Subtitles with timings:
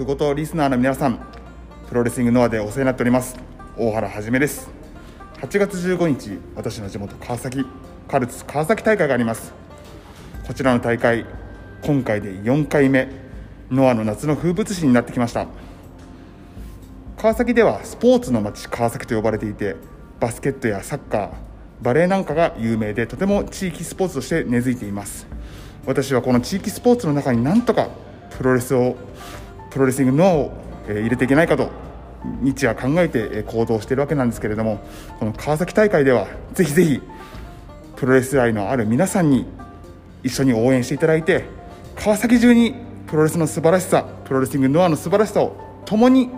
[0.00, 1.20] プごとリスナーの皆さん
[1.86, 3.36] プロレスリングノアでお世話になっております
[3.76, 4.70] 大原はじめです。
[5.42, 7.66] 8月15日私の地元川崎
[8.08, 9.52] カルツ川崎大会があります。
[10.46, 11.26] こちらの大会
[11.82, 13.10] 今回で4回目
[13.70, 15.46] ノアの夏の風物詩になってきました。
[17.18, 19.76] 川崎ではスポーツの街川崎と呼ばれていて
[20.18, 21.30] バスケットやサッカー
[21.82, 25.26] バレーなんかが有名でとても地域スポーツとして根付いています。
[25.84, 27.90] 私はこの地域スポーツの中になんとか
[28.30, 28.96] プロレスを
[29.70, 30.52] プロレスリングノアを
[30.88, 31.70] 入れていけないかと
[32.42, 34.80] 日夜考えて行動しているわけなんですけれども
[35.18, 37.00] この川崎大会ではぜひぜひ
[37.96, 39.46] プロレス愛のある皆さんに
[40.22, 41.44] 一緒に応援していただいて
[41.96, 42.74] 川崎中に
[43.06, 46.30] プロレスの素晴らしさプロレスリングノアの素晴らしさを共に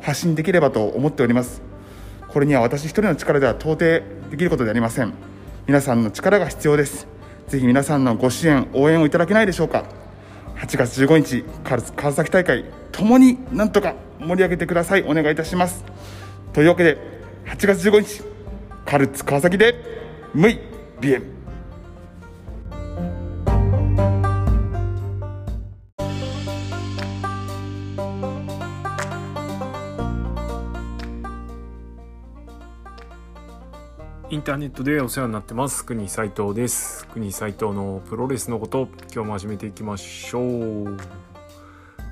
[0.00, 1.62] 発信できればと思っております。
[2.28, 3.78] これには私一人の力では到底
[4.30, 5.14] できることでありません。
[5.66, 7.06] 皆さんの力が必要です。
[7.48, 9.84] ぜひ皆さんのご支援応援をいただけないでしょうか。
[10.56, 11.44] 8月15日
[11.96, 15.02] 川崎大会ともになんとか盛り上げてください。
[15.02, 15.84] お願いいたします。
[16.52, 16.98] というわけで
[17.46, 18.22] 8月15日
[18.86, 19.74] カルツ川崎で
[20.34, 20.58] ムイ
[21.00, 21.43] ビエン。
[34.34, 35.84] インターネットでお世話になってます。
[35.84, 37.06] 国斉藤です。
[37.06, 40.96] 国斉藤のプロレスのこと今日も始めていきましょう。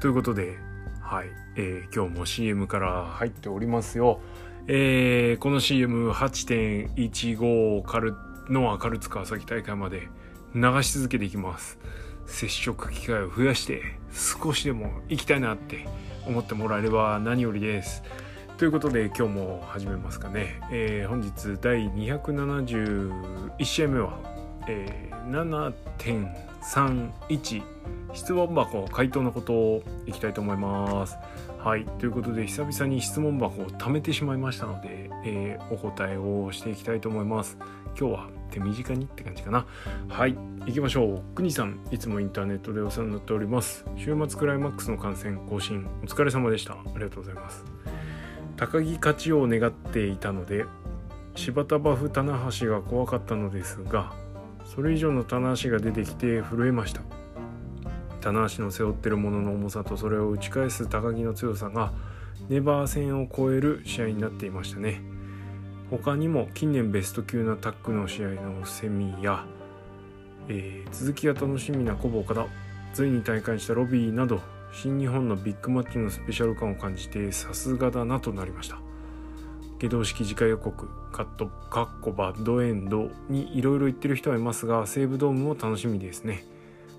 [0.01, 0.57] ということで
[1.01, 4.21] はい、えー、今日も CM から入っておりますよ。
[4.69, 8.15] えー、この CM8.15 カル
[8.49, 10.07] ノアカルツ川崎大会まで
[10.55, 11.81] 流し続けていきます。
[12.27, 15.89] 接触機会を増やして少しでも行きたいなって
[16.25, 18.05] 思ってもらえれば何よりです。
[18.59, 24.19] ということで今日も始めますかね、えー、本日第271試合目は、
[24.69, 27.63] えー、7.31
[28.15, 31.17] 質問箱回答のことをいきたいと思います。
[31.59, 37.57] はいということで久々に質問箱を貯めてしまいましたので、えー、お答えをしていきたいと思います。
[37.99, 39.67] 今日は手短にって感じかな。
[40.09, 41.23] はい行きましょう。
[41.35, 43.85] 国さんいつもインターネットでお世話になっております。
[43.97, 46.75] 週末クライマックスの観戦更新お疲れ様でした。
[46.75, 47.65] ありがとうございます。
[48.63, 50.67] 高木勝ちを願っていたので
[51.35, 54.13] 柴田バフ棚橋が怖かったのですが
[54.65, 57.03] それ以上の棚橋が出てきて震えました。
[58.21, 61.93] 棚橋の背負ってるものの重さとそれを打ち返す高木の強さが
[62.49, 65.03] ネバー戦を超える試合になっていましたね。
[65.91, 69.45] 他にも近年ベスト級なタッグの試合のセミや、
[70.49, 72.47] えー、続きが楽しみなコボ岡田
[72.95, 74.41] ついに大会したロビーなど
[74.73, 78.81] 新日本のビッグマッチのスペシャル感を感じてさすがだなとなりました。
[79.79, 86.45] 下道式次回予告カットカッコバッドエンドにいろいろ言ってる人はいますが西武ドームも楽しみですね。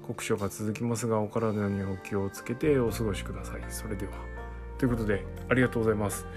[0.06, 3.62] 酷暑が続きますがお体にお気をつけてお過ごしください。
[3.70, 4.12] それでは。
[4.78, 6.28] ということでありがとうございます。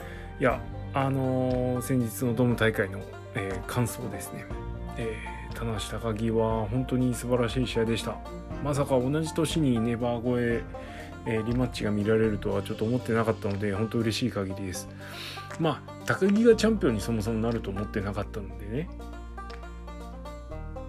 [0.40, 0.60] いや
[0.94, 3.00] あのー、先日のドーム大会の、
[3.34, 4.46] えー、感想ですね、
[4.96, 8.16] えー、田無高木は本当に素晴らしい試合でした。
[8.64, 10.95] まさか同じ年にネバー越え
[11.26, 14.88] えー、リマッチが見られるとはちょっと思ってなかったので本当嬉しい限りです。
[15.58, 18.88] まあ高木がチャンピオンにそもそもなると思ってなかったのでね。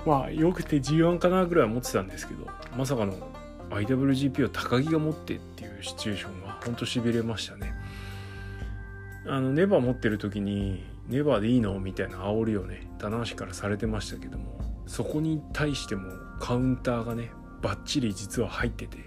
[0.05, 3.13] まあよくて G1 かなぐらいは思ってたんですけどまさかの
[3.71, 7.73] IWGP を高木が持ってっていうシチュエーションが本当しびれましたね。
[9.25, 17.31] あのネバー持ってる時にネバーでいいのみたいな煽りをね棚橋からされてましたけどもそこに対してもカウンターがね
[17.61, 18.97] バッチリ実は入ってて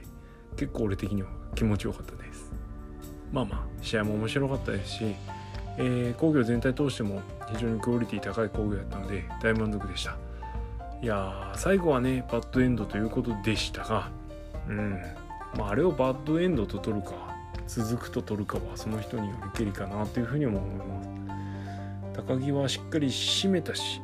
[0.56, 2.52] 結構俺的には気持ちよかったです。
[3.32, 5.14] まあまあ試合も面白かったですし、
[5.78, 7.22] えー、工業全体通しても
[7.52, 10.16] 非常にクオリティ高い工業だったので大満足でした。
[11.02, 14.10] いや最後はねバッドエンドということでしたが
[14.68, 15.00] うん。
[15.56, 17.36] まああれをバッドエンドと取るか
[17.66, 21.08] 続くと取るかはその人によりけりかなというふうにも思います。
[22.26, 24.02] 高木はしっかり締めたし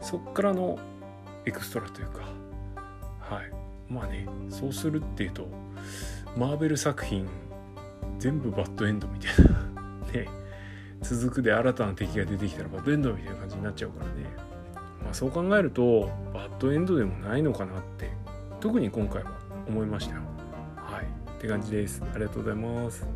[0.00, 0.78] そっからの
[1.44, 2.20] エクストラというか
[3.20, 3.52] はい。
[3.92, 5.48] まあねそうするっていうと
[6.36, 7.26] マーベル作品
[8.18, 9.58] 全部バッドエンドみたいな。
[10.12, 10.28] ね
[11.00, 14.12] 続くで新たな敵が出てきたらバッドエンドみたいな感じになっちゃうからね。
[15.04, 18.10] まあそう考えるとバッドエンドでもないのかなって
[18.60, 19.32] 特に今回は
[19.68, 20.22] 思いましたよ。
[20.76, 21.04] はい。
[21.04, 22.02] って感じです。
[22.14, 23.06] ありがとうございます。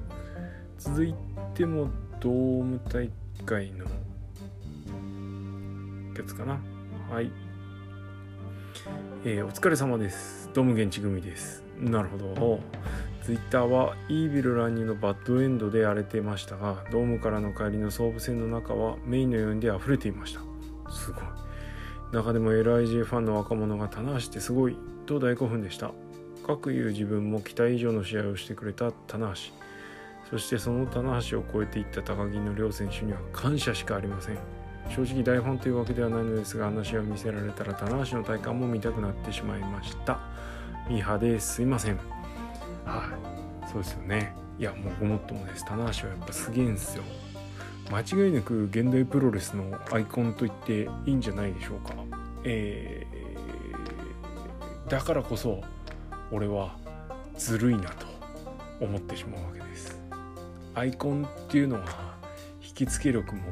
[0.79, 1.15] 続い
[1.55, 2.33] てもドー
[2.63, 3.11] ム大
[3.45, 3.85] 会の
[6.15, 6.61] やつかな。
[7.11, 7.31] はい。
[9.25, 10.51] えー、お疲れ様です。
[10.55, 11.65] ドーム現地組です。
[11.83, 12.61] なるほど。
[13.25, 20.41] ツイッターはイービル乱入のバッドエンドで荒れていましたがドームからの帰りの総武線の中はメインのようにで溢れていました。
[20.91, 21.25] すごい。
[22.13, 24.77] 中でも LIJ ファンの若者が棚橋ってすごい。
[25.07, 25.93] と大興奮でした。
[26.47, 29.35] 各いう自分も期待以上の試合をしてくれた棚橋。
[30.31, 34.39] そしてその棚橋を超えていった高木の両選手には感謝しかありません。
[34.89, 40.32] 正直大ファンというわけではないのですが話を見せられたら棚橋の体感も見たくなってしまいました。
[40.89, 41.97] ミーハーですいません。
[42.85, 43.09] は
[43.67, 43.69] い。
[43.71, 44.35] そうですよね。
[44.59, 47.05] いやもうごもっともです棚橋はやっぱすげえんすよ。
[47.91, 51.95] 間違いなく現代プロレスのアイコンと言っていいんじゃないでしょうか。
[52.45, 55.63] えー、だからこそ
[56.31, 56.77] 俺は
[57.37, 58.07] ずるいなと
[58.81, 60.01] 思ってしまうわけです。
[60.75, 62.17] アイコンっていうのは
[62.63, 63.43] 引き付け力も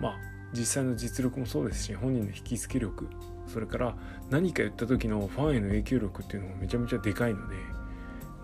[0.00, 0.18] まあ
[0.52, 3.06] 実際の実力もそうですし本人の引き付け力
[3.48, 3.96] それから
[4.30, 7.56] 何か言った時のファンへの影響力っていうのもめちゃめちゃでかいので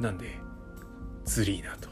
[0.00, 0.38] なんで
[1.24, 1.88] ずりーなと。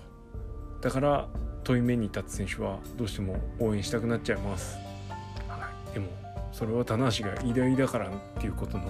[0.81, 1.29] だから
[1.65, 4.77] 遠い目に立つ選手はどうしても応援したくなっちゃいます、
[5.47, 6.09] はい、でも
[6.51, 8.87] それは棚橋が偉大だからっていうことの、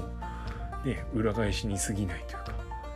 [0.87, 2.55] ね、裏返しに過ぎないというか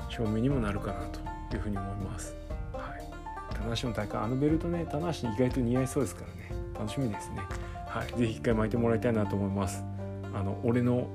[0.09, 1.21] 証明にもなるかなと
[1.55, 2.35] いうふうに思います、
[2.73, 6.37] はい、棚橋の大会あのベルトね棚橋に意外と似合いそうですからね。
[6.79, 7.41] 楽しみですね。
[7.89, 9.83] はい、ぜひ一回巻いてもらいたいなと思います。
[10.37, 11.09] あの俺の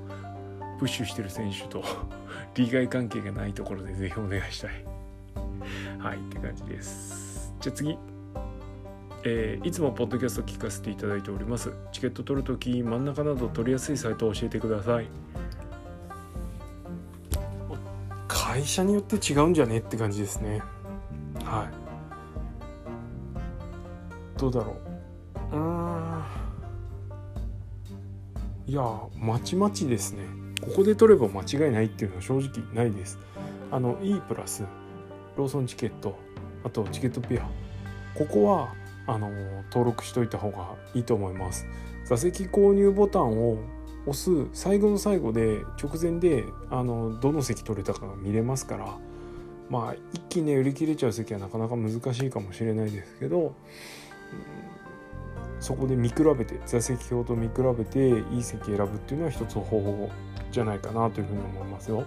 [0.80, 1.84] プッシュしてる選手と
[2.56, 4.84] 利害関係がないところでぜひお願いしたい。
[5.98, 7.54] はいって感じです。
[7.60, 7.96] じゃあ次。
[9.24, 11.72] えー、いつもポッドキャスト聞かせていただいております。
[11.92, 15.06] チケット取るとき真ん中など取りやすいサイトを教えてください。
[18.26, 19.78] 会社によって違うんじゃね？
[19.78, 20.60] って感じですね。
[21.44, 21.68] は
[24.36, 24.40] い。
[24.40, 24.91] どうだろう？
[28.72, 28.82] いや
[29.18, 30.24] まちまちですね。
[30.62, 33.18] ここで取れば間違いないっていうのは正直ないです。
[33.70, 34.64] あの E プラス
[35.36, 36.18] ローソンチケット
[36.64, 37.46] あとチケットピア。
[38.14, 38.72] ここは
[39.06, 39.28] あの
[39.64, 41.66] 登録しといた方がいいと思います。
[42.06, 43.58] 座席購入ボタンを
[44.06, 48.96] 押す最後の最後で直前であのどの席取れたかが見れますから
[49.68, 53.54] まあ一気にね売り切れちゃう席はなかなか難しいかもしれないですけど、
[55.62, 60.10] そこで見比べて座席表と見比べていい席選ぶっていうのは一つ方法
[60.50, 62.04] じゃないかなというふうに思いますよ。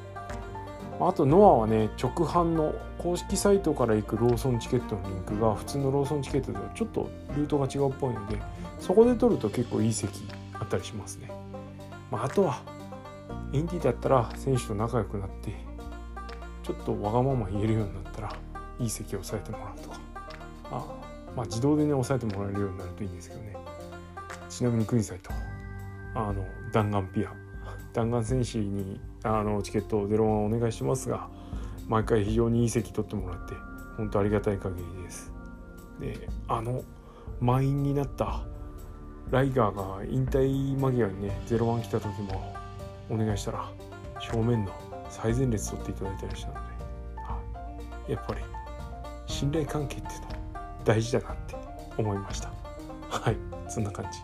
[0.99, 8.39] あとノアはね直販の公式サイトから行くローソンチケットのリンクが普通のローソンチケットとはちょっとルートが違うっぽいので
[8.79, 11.31] そこで取ると結構いい席あったりしますね。
[12.11, 12.61] まあ、あとは
[13.53, 15.53] インディだったら選手と仲良くなって
[16.63, 18.35] ちょっとわがまま言えるようになったら
[18.79, 19.99] いい席を押さえてもらうとか
[20.71, 21.04] あ
[21.35, 23.55] まあ、自動でね押さえてもらえるようになるといいんですけどね。
[24.49, 25.31] ちなみにクイズサイト。
[26.15, 27.33] あの弾丸ピア。
[27.93, 31.29] 弾丸戦士にあのチケットを01お願いしますが
[31.87, 33.53] 毎回非常にいい席取ってもらって
[33.95, 35.31] 本当ありがたい限りです。
[35.99, 36.83] であの
[37.39, 38.43] 満員になった
[39.31, 42.53] ライガーが引退間際にね01来た時も
[43.09, 43.71] お願いしたら
[44.19, 44.71] 正面の
[45.09, 46.53] 最前列取っていただいたりしたの
[48.07, 48.41] でやっぱり
[49.25, 50.07] 信頼関係って
[50.85, 51.55] 大事だなって
[51.97, 52.51] 思いました。
[53.09, 53.37] はい。
[53.67, 54.19] そんな感じ。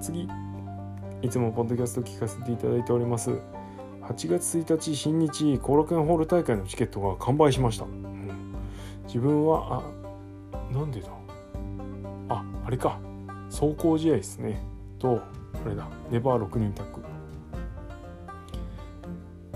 [0.00, 0.28] 次。
[1.22, 3.32] いつもポッドキャスト聞かせていただいております。
[4.02, 8.54] 8月1日新日後楽園ホール大会のチケットが完売しました、うん、
[9.04, 9.82] 自分は
[10.52, 11.08] あなんでだ？
[12.28, 12.98] ああれか。
[13.50, 14.62] 走行試合ですね。
[14.98, 15.20] と
[15.64, 15.88] あれだ。
[16.10, 17.02] ネバー6人タッグ。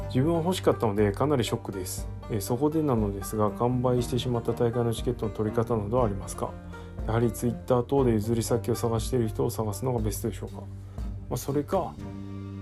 [0.08, 2.08] 自分は欲しかったのでかなりショックです。
[2.30, 6.50] えそこでなのですが完売してしまった大会のチケットの取り方などはありますか？
[7.06, 10.64] やはり Twitter 等で譲り先を探している人を探すのがベストでしょうか、ま
[11.34, 11.94] あ、それか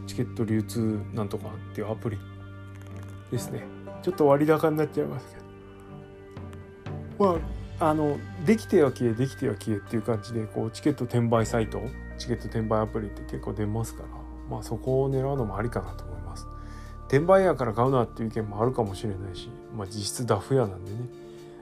[0.09, 2.19] チケット流通なんとかっていうアプリ
[3.31, 3.63] ですね。
[4.03, 5.37] ちょっと割高になっちゃいますけ
[7.19, 7.33] ど。
[7.35, 7.39] ま
[7.81, 11.81] ああのできては消えできては消えっていう感じでこうチケット転売サイト
[12.19, 14.09] チケット転売アプリって結構出ますから。
[14.51, 16.03] まあそこを狙うのもありかなと。
[16.03, 16.12] 思います
[17.13, 20.97] 転売屋から買うなっていう意見もあるかもしれないし、まあ、実質ダフ屋なんでね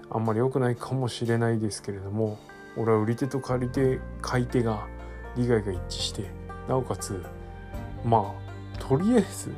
[0.08, 2.38] あんまり良くないかもしれないですけれども
[2.76, 4.86] 俺は売り手と借り手買い手が
[5.36, 6.30] 利害が一致して
[6.68, 7.20] なおかつ
[8.04, 8.32] ま
[8.76, 9.52] あとりあえず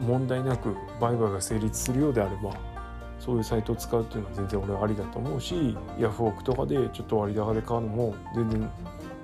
[0.00, 2.54] 問題なく売買が成立するようであれば
[3.18, 8.70] そういうサイトを使うっていうのは全然俺はありだと思うしヤフオクとかでちょっと割高で買うのも全然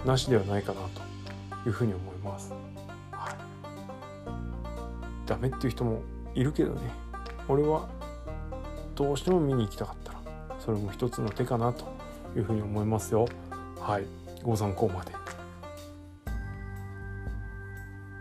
[0.05, 0.81] なしではないかな
[1.63, 2.72] というふうに思います。
[5.33, 6.03] ダメっていう人も
[6.35, 6.81] いるけどね。
[7.49, 7.89] 俺は
[8.95, 10.21] どうしても見に行きたかったら
[10.61, 11.87] それも一つの手かなと
[12.37, 13.27] いうふうに思いますよ。
[13.81, 14.05] はい。
[14.43, 15.13] ご参考まで。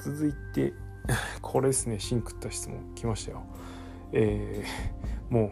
[0.02, 0.74] 続いて
[1.42, 2.00] これですね。
[2.00, 3.44] シンクった質問来ましたよ。
[4.14, 5.52] えー、も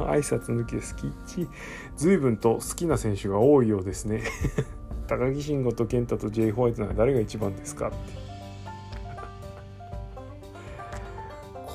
[0.00, 1.06] う 挨拶抜きですき。
[1.06, 1.46] っち
[1.94, 4.24] 随分と好きな選手が多いようですね。
[5.06, 8.27] 高木慎吾と健太と J ホワイトなら誰が一番ですかって。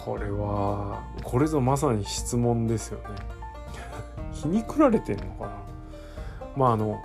[0.03, 3.15] これはこれぞまさに質問ですよね。
[4.33, 5.51] 皮肉られてんのかな？
[6.57, 7.01] まああの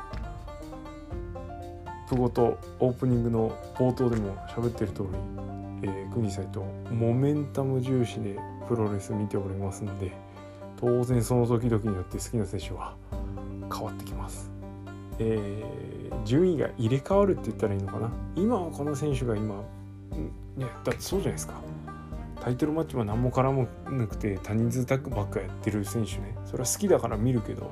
[2.08, 5.08] プゴとオープニングの冒頭でも喋ってる通り、
[5.82, 8.36] えー、国際とモメンタム重視で
[8.66, 10.12] プロレス見ておりますので
[10.80, 12.94] 当然その時々によって好きな選手は
[13.72, 14.50] 変わってきます。
[15.20, 18.10] えー、順位が入れ替わるって言ったらいいのかな？
[18.34, 19.56] 今はこの選手が今、
[20.56, 21.54] ね、だってそうじゃないですか。
[22.40, 26.36] タイトルマッチも何も絡まなくて他人数タッグばっかやってる選手ね。
[26.44, 27.70] それは好きだから見るけど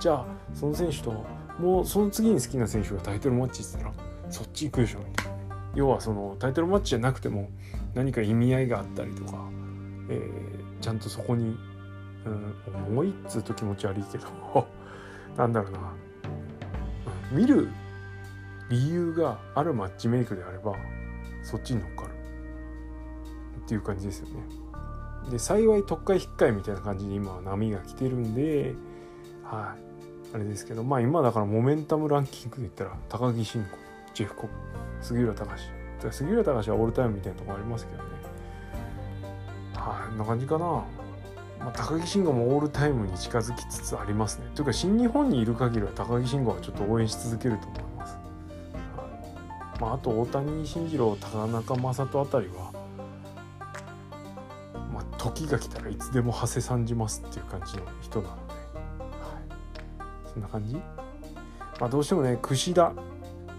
[0.00, 1.24] じゃあその選手と
[1.58, 4.98] もうその次に好きな選手がタイトルマッチって言ったらそっち行くでしょ。
[5.00, 5.32] みたいな
[5.74, 7.50] 要はそのタイトルマッチじゃなくても
[7.94, 9.48] 何か意味合いがあったりとか、
[10.08, 11.56] えー、ちゃんとそこに、
[12.24, 12.54] うん、
[12.88, 14.26] 重いっつうと気持ち悪いけど
[15.36, 15.78] なんだろうな。
[17.30, 17.68] 見る
[18.70, 20.74] 理由があるマッチメイクであれば
[21.42, 22.19] そっちに乗っかる。
[23.70, 24.42] っていう感じですよね。
[25.30, 28.74] で幸い特会引っかえみたいな感じで今は波が来てるんで
[29.44, 29.76] は
[30.32, 33.68] いあれですけどまあ今だからモメンタムランキングで言ったら高木慎吾
[34.12, 34.52] ジェフコブ
[35.00, 35.62] 杉浦隆
[36.10, 38.08] 杉浦隆はオールタイムみたいなとこありますけどね
[39.74, 40.84] はいこんな感じかな
[41.60, 44.46] まあ、高木慎吾もオールタイムに近づきつつありますね。
[44.54, 48.16] というか新日本にいる限りは高木慎吾はちょっと応援し続けると思います。
[48.96, 49.02] は
[49.78, 52.79] いまあ、あと大谷慎次郎高中正人あたりは、
[55.22, 58.58] 時が来たらいつでも馳せさんじますっていう感じの人なので、は
[60.26, 60.76] い、そんな感じ？
[61.78, 62.94] まあどうしてもね櫛田。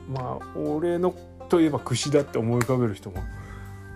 [0.09, 1.13] まあ俺の
[1.49, 3.17] といえば櫛田って思い浮かべる人も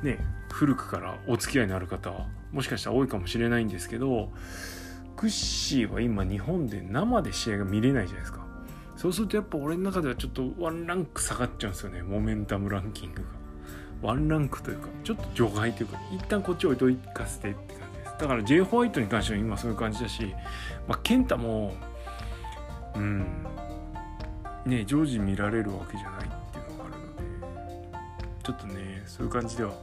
[0.03, 0.19] ね
[0.51, 4.29] 古くからお付き合いのある方はもしかしたら多いかもしれないんですけど
[5.15, 8.45] クッシーは今日本で生で試合が見れないじゃないですか。
[8.95, 13.44] そうするとやっぱ俺の中ではちょっとワンランク下がっちゃうんですよねモメンタムランキングが。
[14.05, 18.15] ワンランクというかちょっと除外というか一旦こっち置いといかせてって感じです。
[18.19, 20.33] だから J ホワイトに関しては今そういう感じだし
[20.87, 21.73] まあ健太も
[22.95, 23.25] うん
[24.65, 27.23] ね常時見られるわけじゃないっていうのがあるので
[28.43, 29.73] ちょっとねそういう感じでは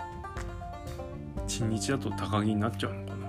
[1.47, 3.23] 新日だと高木になっちゃうのかな。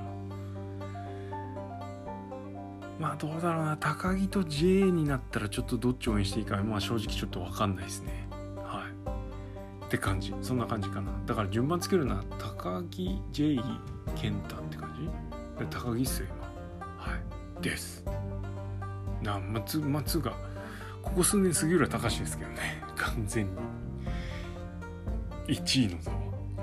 [3.00, 3.75] まあどうだろうな。
[3.75, 8.23] 高木と J になったらちょっとどっち応援していいかまあ正直ちょっと分かんないですね。
[9.93, 10.33] って感じ。
[10.41, 11.12] そんな感じかな。
[11.27, 13.59] だから順番つけるのは高木 J
[14.15, 14.91] 健太って感
[15.59, 15.65] じ？
[15.67, 17.13] 高木っすよ今。
[17.13, 17.17] は
[17.59, 17.62] い。
[17.62, 18.03] です。
[19.21, 20.31] な松松が
[21.03, 22.83] ここ数年杉浦隆ですけどね。
[22.97, 23.51] 完全に。
[25.47, 26.17] 1位の座は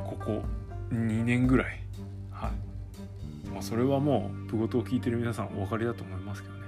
[0.04, 0.42] ここ
[0.90, 1.80] 2年ぐらい。
[2.32, 3.48] はい。
[3.48, 6.62] まあそれはもうプゴトを聞いてる皆さんお分かりだと思いますけどね。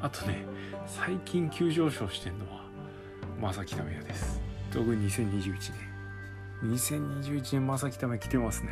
[0.00, 0.46] あとね
[0.86, 2.64] 最近急上昇してんのは
[3.42, 4.40] 正木為也です。
[4.72, 5.87] 特に2021年。
[6.62, 8.70] 2021年正木為也来てますね。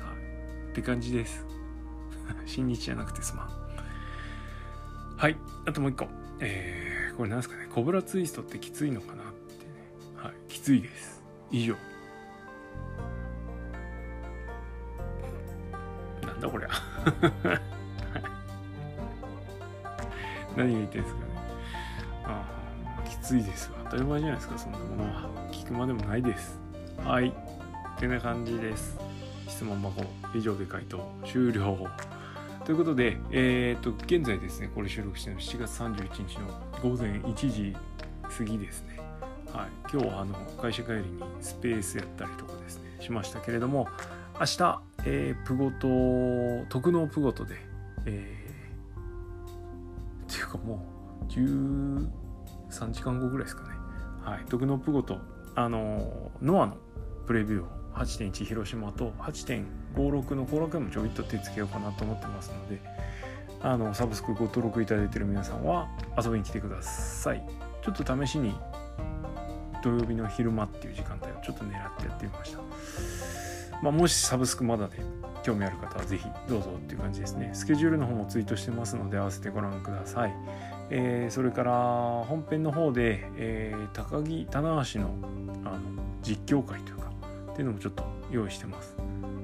[0.00, 0.70] はい。
[0.70, 1.44] って感じです。
[2.46, 3.48] 新日じゃなくてすまん。
[5.16, 5.36] はい。
[5.66, 6.08] あともう一個。
[6.40, 7.66] えー、これなんですかね。
[7.72, 9.72] コブラツイストってきついのかなってね。
[10.16, 10.34] はい。
[10.48, 11.22] きついです。
[11.50, 11.76] 以上。
[16.40, 16.68] だこりゃ。
[20.56, 21.26] 何が言ってんですかね。
[22.26, 22.44] あ
[22.96, 24.58] あきついです当たり前じゃないですか。
[24.58, 25.28] そんなものは。
[25.50, 26.63] 聞くまでもないです
[27.02, 27.28] はい。
[27.28, 28.98] ってな感じです。
[29.48, 31.88] 質問箱以上で回答終了。
[32.64, 36.48] ということで、えっ、と、現在ですね、これ収録してるの7月31日の
[36.82, 37.76] 午前1時
[38.22, 38.98] 過ぎですね。
[39.52, 39.68] はい。
[39.92, 43.86] 今日はあの、会社帰りにスペースやったりとかですね、しましたけれども、
[44.40, 47.54] 明日、えー、プゴト特納プゴトで、
[48.06, 50.84] えー、っていうかも
[51.20, 53.68] う13時間後ぐらいですかね。
[54.22, 54.44] はい。
[54.48, 55.18] 特納プゴト
[55.54, 56.78] あのノアの
[57.26, 62.80] プレビューを8.1広島と8.56の後楽園もちょいっと手つけようかなと思ってますので
[63.60, 65.88] あのサブスクご登録いただいてる皆さんは
[66.22, 67.42] 遊びに来てください
[67.82, 68.54] ちょっと試しに
[69.82, 72.58] 土曜日の昼間っていう時間帯をちょっと狙ってやってみました
[73.82, 74.98] まあ、もしサブスクまだで
[75.42, 77.50] 興味ある方はぜひどうぞっていう感じですね。
[77.52, 80.34] スケジュールの方もツイートしてますので合わせてご覧ください。
[80.88, 81.72] えー、それから
[82.26, 85.14] 本編の方で、えー、高木棚橋の
[85.66, 85.80] あの
[86.22, 87.03] 実況会というか
[87.54, 88.96] っていうのもちょっと用意してます。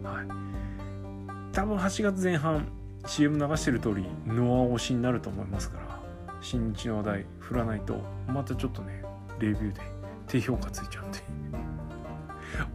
[0.03, 2.67] はい、多分8月前半
[3.07, 6.01] CM 流してる通りノア推しになると思いますから
[6.41, 9.05] 新日の話題振らないとまたちょっとね
[9.39, 9.81] レビューで
[10.27, 11.19] 低評価ついちゃうんで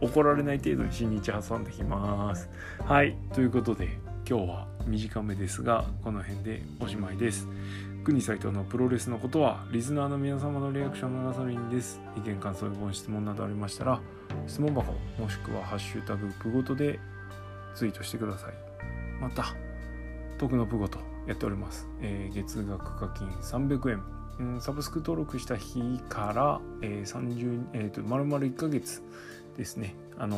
[0.00, 2.48] 怒られない程度に新日挟んできます。
[2.82, 3.14] はい。
[3.34, 7.46] ということで今日は短めですがこの辺でおしまいです。
[8.06, 12.00] 国斎藤のプロレスのことはリスナーの皆様のリアクションのガソリンです。
[12.16, 14.00] 意見感想ご質問などありましたら
[14.46, 17.00] 質問箱もしくはハッシュタグプごとで
[17.74, 18.52] ツイートしてください。
[19.20, 19.56] また
[20.38, 24.02] 徳のプごとやっております、えー月額課金300円、
[24.38, 29.02] うん、サブスク登録した日から、えー、30えー、と丸々1ヶ月
[29.56, 29.96] ですね。
[30.16, 30.36] あの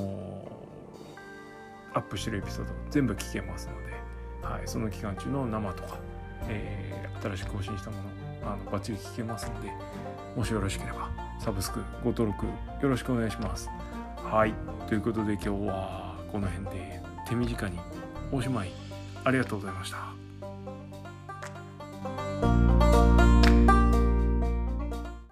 [1.95, 5.99] ーアップしてるエピソード全部聞けますので、はい、その期間中の生とか、
[6.49, 8.03] えー新しく更新したもの
[8.53, 9.69] あのバッチリ聞けますので
[10.37, 12.53] もしよろしければサブスクご登録よ
[12.83, 13.69] ろしくお願いします。
[14.17, 14.55] はい。
[14.87, 17.79] ということで今日はこの辺で手短に
[18.31, 18.71] おしまい。
[19.25, 20.08] ありがとうございました。